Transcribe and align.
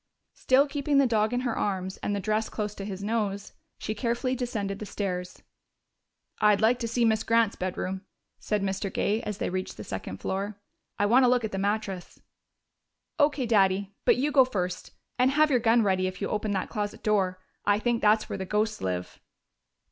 Still 0.33 0.65
keeping 0.67 0.97
the 0.97 1.05
dog 1.05 1.31
in 1.31 1.41
her 1.41 1.55
arms 1.55 1.97
and 1.97 2.15
the 2.15 2.19
dress 2.19 2.49
close 2.49 2.73
to 2.73 2.85
his 2.85 3.03
nose, 3.03 3.53
she 3.77 3.93
carefully 3.93 4.33
descended 4.33 4.79
the 4.79 4.85
stairs. 4.87 5.43
"I'd 6.39 6.59
like 6.59 6.79
to 6.79 6.87
see 6.87 7.05
Miss 7.05 7.21
Grant's 7.21 7.55
bedroom," 7.55 8.01
said 8.39 8.63
Mr. 8.63 8.91
Gay 8.91 9.21
as 9.21 9.37
they 9.37 9.51
reached 9.51 9.77
the 9.77 9.83
second 9.83 10.17
floor. 10.17 10.59
"I 10.97 11.05
want 11.05 11.25
a 11.25 11.27
look 11.27 11.43
at 11.43 11.51
the 11.51 11.59
mattress." 11.59 12.19
"O.K., 13.19 13.45
Daddy. 13.45 13.93
But 14.03 14.15
you 14.17 14.31
go 14.31 14.43
first. 14.43 14.89
And 15.19 15.29
have 15.29 15.51
your 15.51 15.59
gun 15.59 15.83
ready 15.83 16.07
if 16.07 16.19
you 16.19 16.29
open 16.29 16.49
that 16.53 16.69
closet 16.69 17.03
door. 17.03 17.39
I 17.67 17.77
think 17.77 18.01
that's 18.01 18.27
where 18.27 18.39
the 18.39 18.43
ghosts 18.45 18.81
live." 18.81 19.21